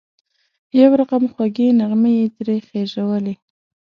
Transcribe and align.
یو 0.79 0.91
رقم 0.99 1.23
خوږې 1.33 1.67
نغمې 1.79 2.11
یې 2.19 2.27
ترې 2.35 2.57
خېژولې. 2.67 3.35